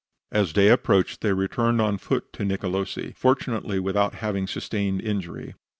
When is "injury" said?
4.99-5.53